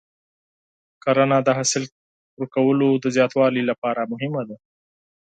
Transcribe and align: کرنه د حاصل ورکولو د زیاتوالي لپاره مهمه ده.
کرنه 1.03 1.37
د 1.43 1.49
حاصل 1.57 1.83
ورکولو 2.39 2.87
د 3.03 3.05
زیاتوالي 3.15 3.63
لپاره 3.69 4.09
مهمه 4.11 4.43
ده. 4.49 4.57